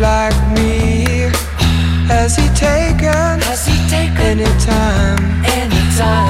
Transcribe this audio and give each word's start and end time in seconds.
like 0.00 0.34
me 0.56 1.30
has 2.10 2.34
he 2.34 2.48
taken? 2.54 3.40
Has 3.46 3.66
he 3.66 3.76
taken 3.88 4.40
any 4.40 4.44
time? 4.58 5.44
Any 5.44 5.82
time? 5.96 6.29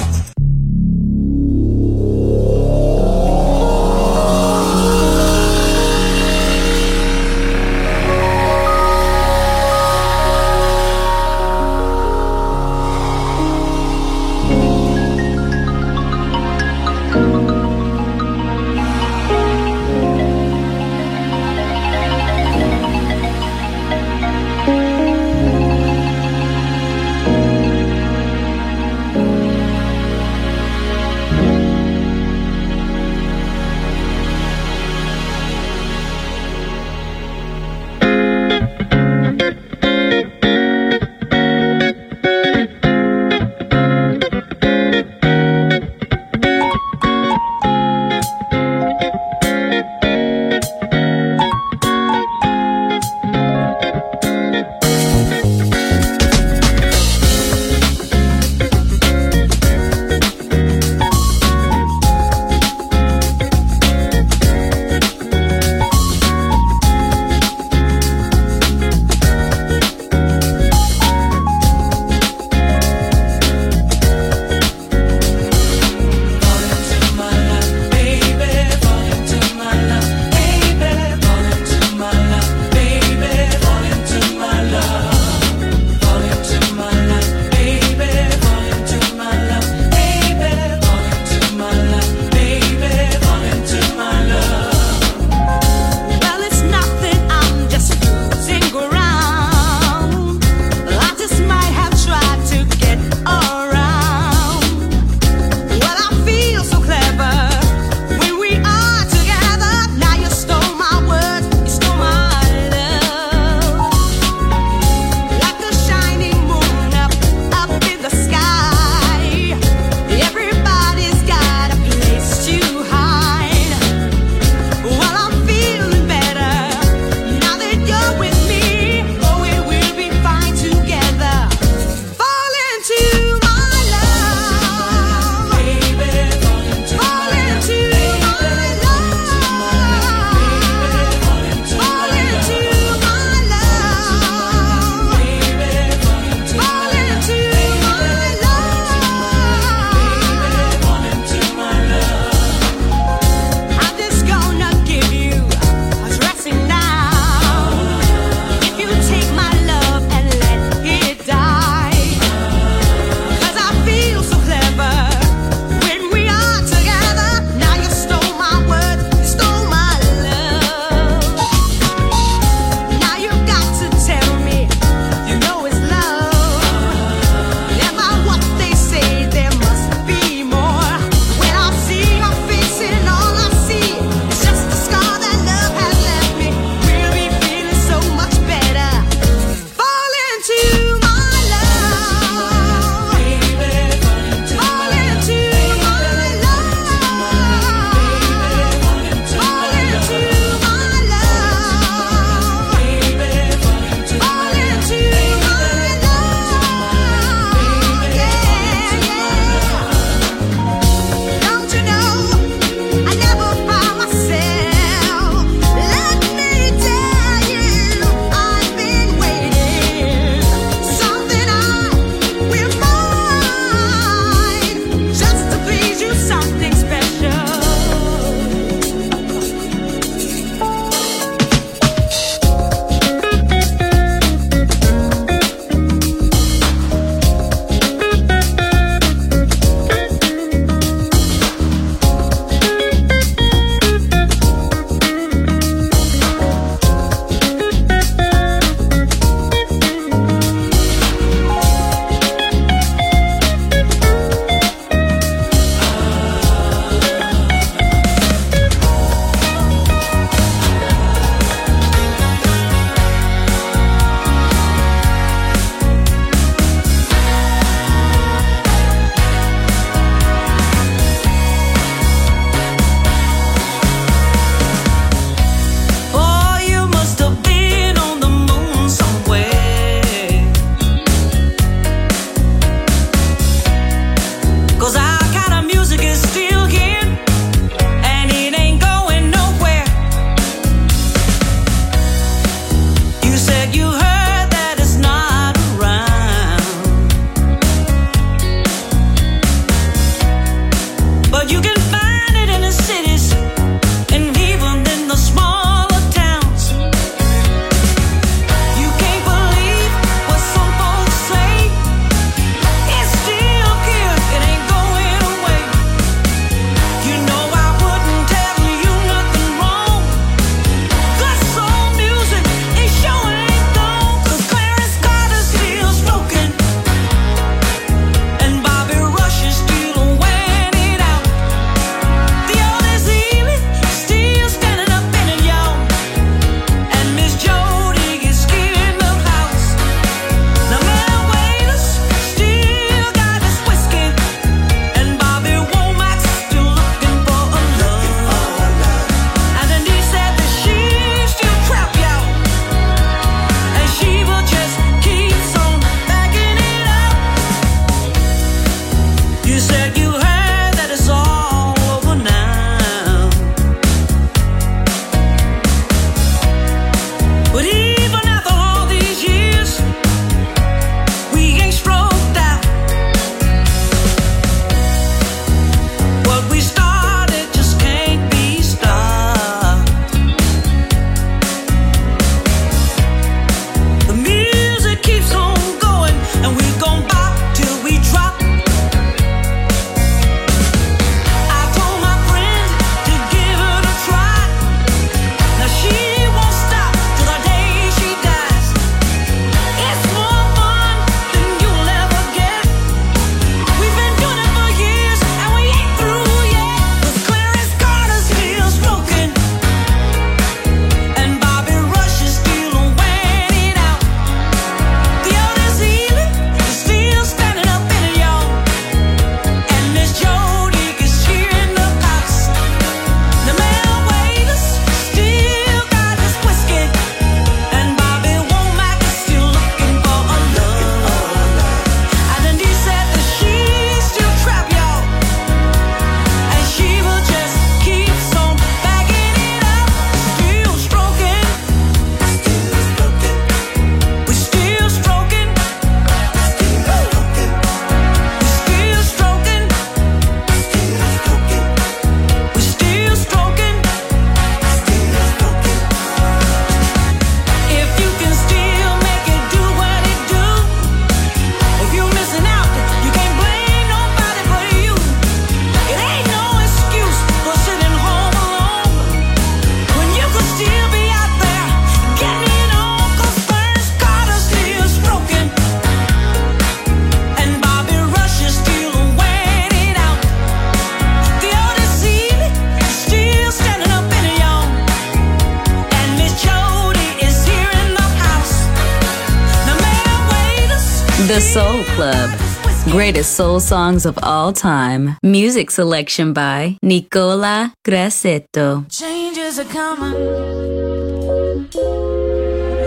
greatest 493.21 493.37
soul 493.37 493.59
songs 493.59 494.05
of 494.07 494.17
all 494.23 494.51
time. 494.51 495.15
Music 495.21 495.69
selection 495.69 496.33
by 496.33 496.75
Nicola 496.81 497.71
Grassetto. 497.85 498.83
Changes 498.89 499.59
are 499.59 499.65
coming. 499.65 500.13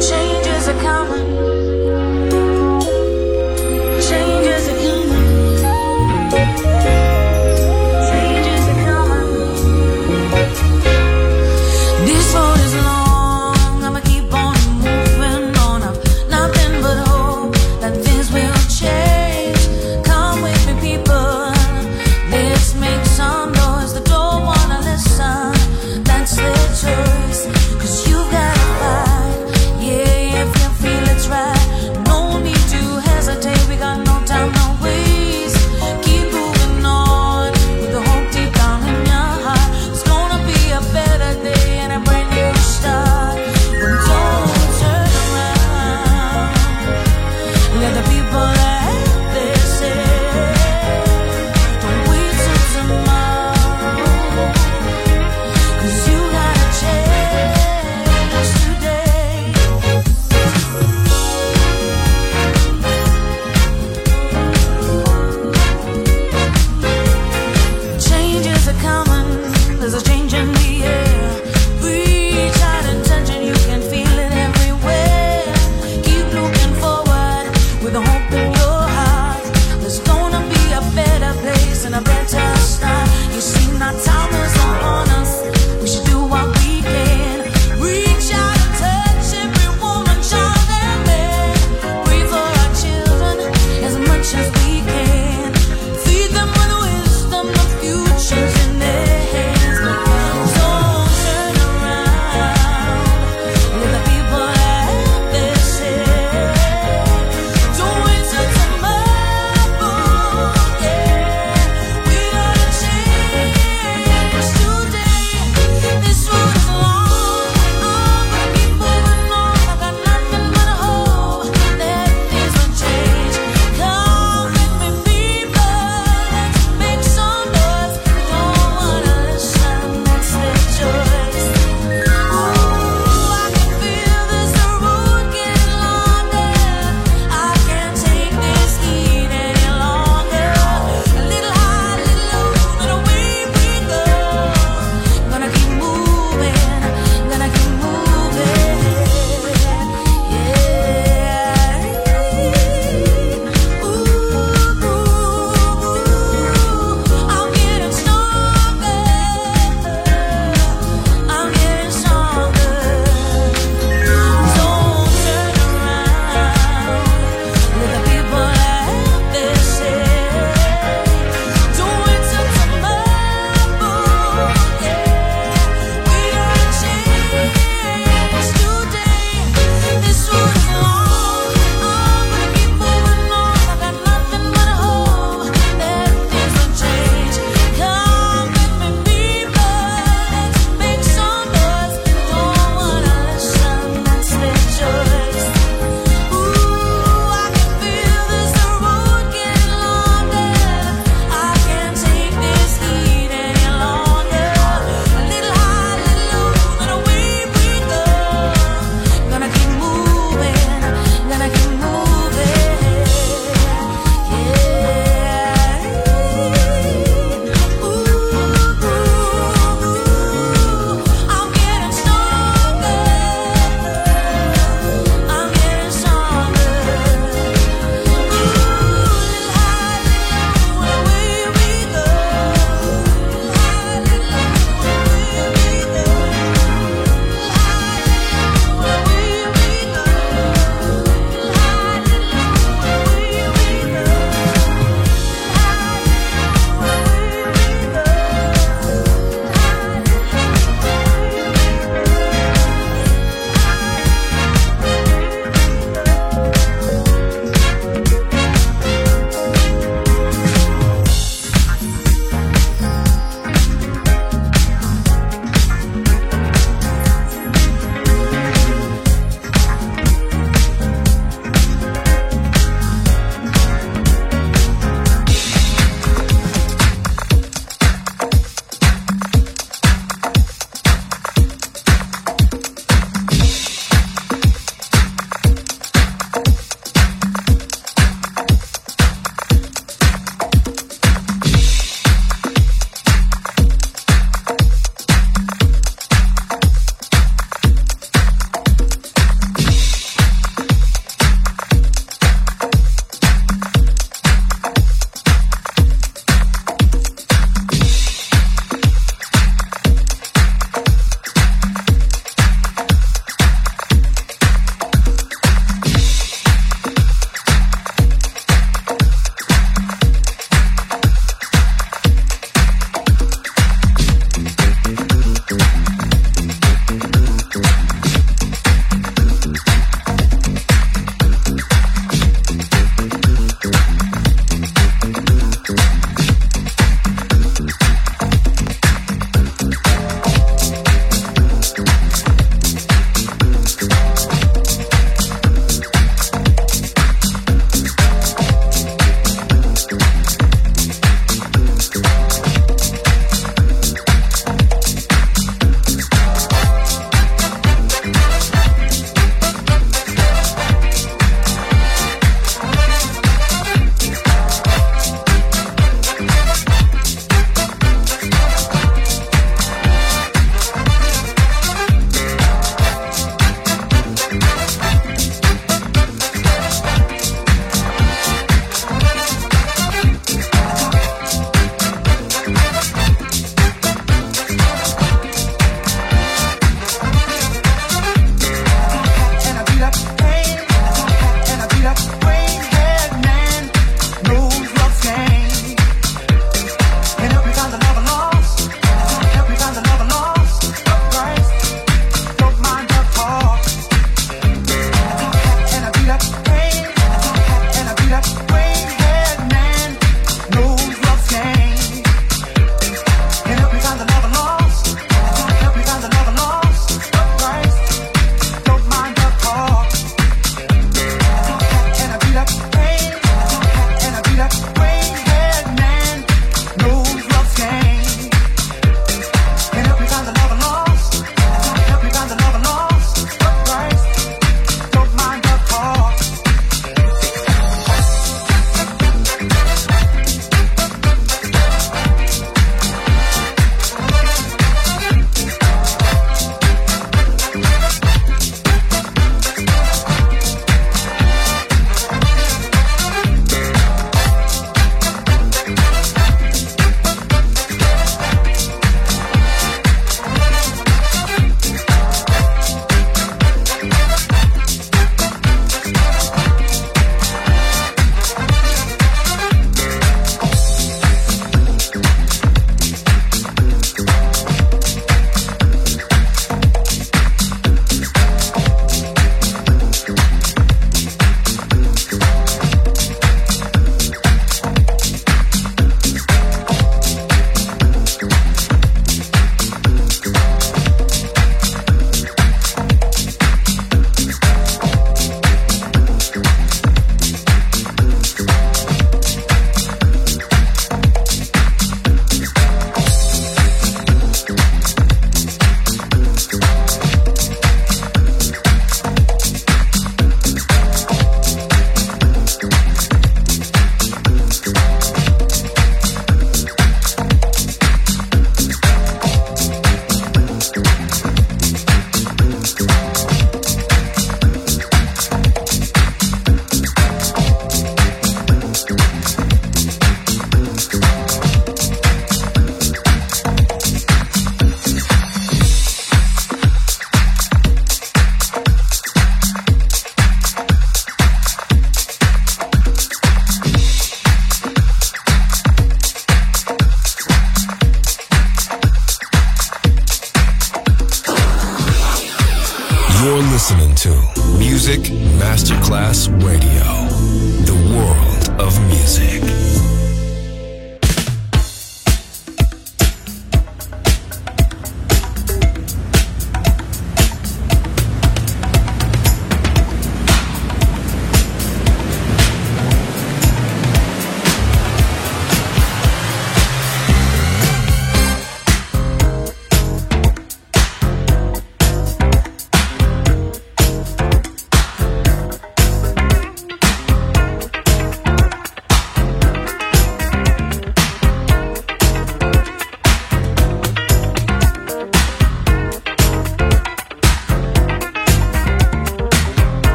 Changes 0.00 0.68
are 0.68 0.80
coming. 0.82 1.29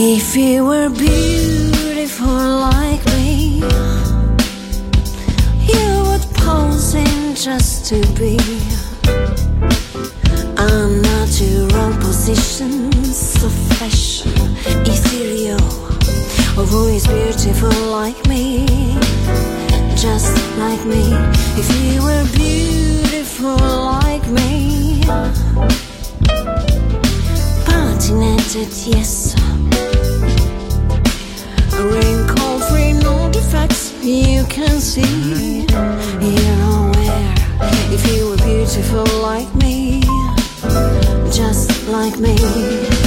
If 0.00 0.36
you 0.36 0.64
were 0.64 0.90
beautiful 0.90 2.28
like 2.28 3.04
me, 3.06 3.58
you 5.72 5.88
would 6.06 6.22
pose 6.34 6.94
in 6.94 7.34
just 7.34 7.86
to 7.86 7.98
be 8.14 8.38
unnatural 10.56 11.92
positions 11.98 13.42
of 13.42 13.52
fashion, 13.76 14.30
ethereal. 14.86 15.66
Or 16.56 16.64
who 16.64 16.86
is 16.94 17.04
beautiful 17.04 17.74
like 17.90 18.24
me, 18.28 18.66
just 19.96 20.38
like 20.58 20.84
me? 20.86 21.10
If 21.58 21.68
you 21.82 22.04
were 22.04 22.24
beautiful 22.36 23.56
like 23.56 24.24
me, 24.28 25.02
said 28.64 28.96
yes. 28.96 29.37
You 34.08 34.44
can 34.46 34.80
see 34.80 35.66
or 35.74 36.90
where. 36.92 37.34
If 37.92 38.06
you 38.14 38.30
were 38.30 38.36
beautiful 38.36 39.04
like 39.20 39.54
me, 39.54 40.00
just 41.30 41.86
like 41.88 42.18
me. 42.18 42.97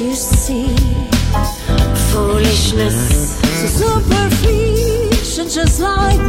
You 0.00 0.14
see. 0.14 0.76
Foolishness, 2.12 3.38
so 3.40 4.00
superficial, 4.00 5.48
just 5.48 5.80
like 5.80 6.20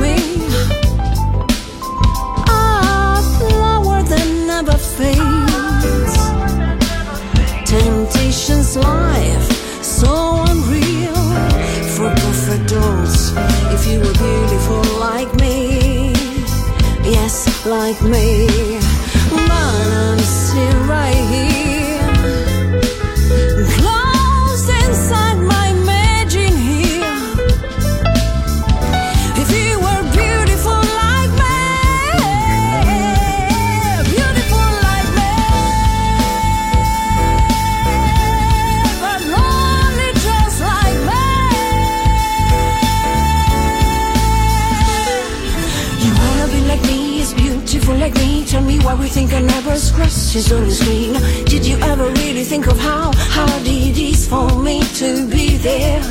scratches 50.29 50.51
on 50.51 50.63
the 50.65 50.71
screen. 50.71 51.13
Did 51.45 51.65
you 51.65 51.77
ever 51.81 52.05
really 52.21 52.43
think 52.43 52.67
of 52.67 52.77
how 52.77 53.11
hard 53.15 53.65
it 53.65 53.97
is 53.97 54.27
for 54.27 54.47
me 54.61 54.81
to 55.01 55.27
be 55.27 55.57
there? 55.57 56.01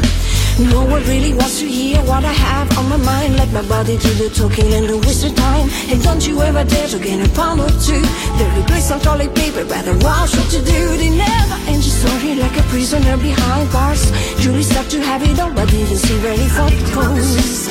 No 0.58 0.84
one 0.84 1.02
really 1.04 1.32
wants 1.34 1.60
to 1.60 1.66
hear 1.68 1.98
what 2.02 2.24
I 2.24 2.32
have 2.32 2.66
on 2.78 2.88
my 2.88 2.96
mind. 2.96 3.36
Let 3.36 3.52
my 3.52 3.62
body 3.68 3.96
do 3.98 4.10
the 4.14 4.28
talking 4.30 4.72
and 4.74 4.88
the 4.88 4.98
wasted 4.98 5.36
time. 5.36 5.68
And 5.90 6.02
don't 6.02 6.26
you 6.26 6.42
ever 6.42 6.64
dare 6.64 6.88
to 6.88 6.98
get 6.98 7.24
a 7.24 7.30
pound 7.34 7.60
or 7.60 7.70
two. 7.86 8.02
They 8.38 8.48
replace 8.58 8.90
on 8.90 9.00
toilet 9.00 9.34
paper, 9.34 9.64
rather 9.64 9.94
watch 9.98 10.34
what 10.34 10.52
you 10.52 10.62
do. 10.66 10.96
They 10.98 11.10
never 11.10 11.56
end 11.70 11.82
your 11.86 11.94
story 12.02 12.34
like 12.34 12.56
a 12.58 12.64
prisoner 12.74 13.16
behind 13.18 13.70
bars. 13.70 14.10
Julie 14.40 14.64
start 14.64 14.90
to 14.90 15.00
have 15.00 15.22
it 15.22 15.38
all, 15.38 15.52
but 15.52 15.68
didn't 15.70 15.96
see 15.96 16.18
ready 16.26 16.48
for 16.48 16.66
the 16.66 16.82
coast. 16.90 17.70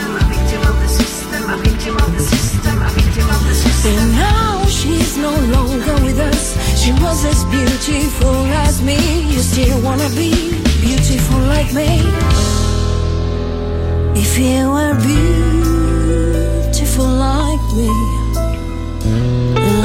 And 3.88 4.12
now 4.16 4.66
she's 4.66 5.18
no 5.18 5.32
longer. 5.56 5.97
She 6.88 6.94
was 7.04 7.26
as 7.26 7.44
beautiful 7.52 8.46
as 8.64 8.82
me. 8.82 8.96
You 9.30 9.40
still 9.40 9.82
wanna 9.82 10.08
be 10.12 10.32
beautiful 10.80 11.40
like 11.40 11.74
me. 11.74 12.00
If 14.16 14.40
you 14.40 14.72
were 14.72 14.96
beautiful 15.12 17.06
like 17.06 17.66
me, 17.76 17.92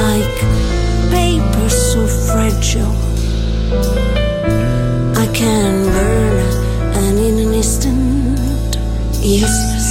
like 0.05 0.39
paper 1.11 1.69
so 1.69 2.07
fragile, 2.07 2.95
I 5.19 5.27
can 5.35 5.83
burn 5.95 6.39
and 7.03 7.19
in 7.19 7.37
an 7.45 7.53
instant, 7.53 8.77
useless, 9.21 9.91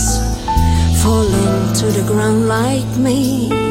falling 1.04 1.74
to 1.74 1.88
the 1.88 2.04
ground 2.08 2.48
like 2.48 2.88
me. 2.96 3.71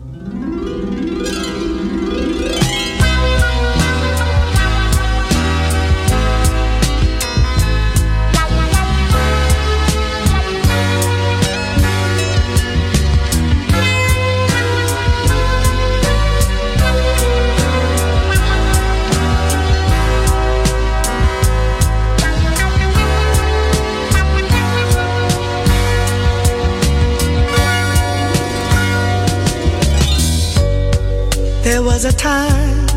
Was 32.03 32.13
a 32.15 32.17
time 32.17 32.87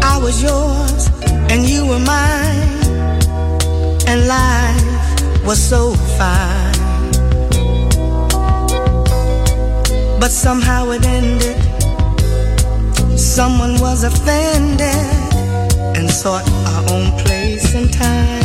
I 0.00 0.16
was 0.22 0.40
yours 0.40 1.10
and 1.50 1.68
you 1.68 1.86
were 1.86 1.98
mine, 1.98 2.78
and 4.06 4.28
life 4.28 5.44
was 5.44 5.58
so 5.58 5.92
fine. 6.18 7.10
But 10.20 10.30
somehow 10.30 10.90
it 10.90 11.04
ended. 11.04 11.58
Someone 13.18 13.80
was 13.80 14.04
offended 14.04 14.84
and 15.96 16.08
sought 16.08 16.48
our 16.70 16.82
own 16.94 17.10
place 17.24 17.74
in 17.74 17.88
time. 17.88 18.42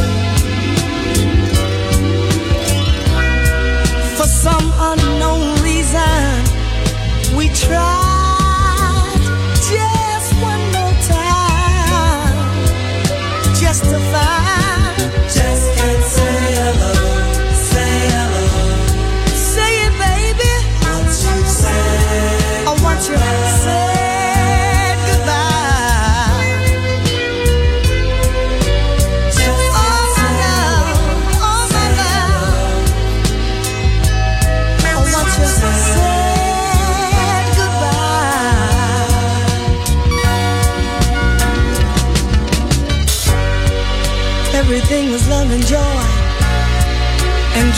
For 4.18 4.28
some 4.46 4.68
unknown 4.90 5.62
reason, 5.62 7.38
we 7.38 7.50
tried 7.50 8.11
just 13.84 14.41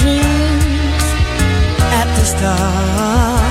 dreams 0.02 1.06
at 2.00 2.08
the 2.18 2.26
start. 2.34 3.44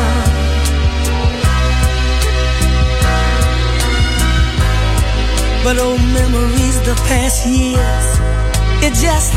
But 5.65 5.79
old 5.79 6.01
memories, 6.01 6.77
the 6.81 6.95
past 7.09 7.47
years, 7.47 8.07
it 8.87 8.93
just 9.07 9.33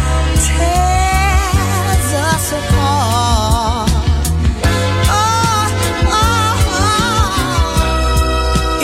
tears 0.48 2.08
us 2.32 2.46
apart. 2.60 3.90
Oh, 5.08 5.66
oh, 6.22 6.56
oh. 6.82 7.36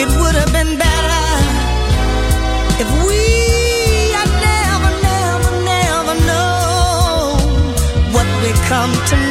It 0.02 0.10
would 0.20 0.36
have 0.36 0.52
been 0.54 0.78
better 0.78 1.01
come 8.72 8.94
to 9.06 9.16
know, 9.18 9.31